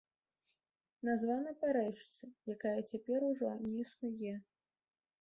Названа 1.09 1.53
па 1.61 1.69
рэчцы, 1.77 2.23
якая 2.57 2.75
цяпер 2.91 3.31
ужо 3.31 3.55
не 3.71 3.79
існуе. 3.85 4.37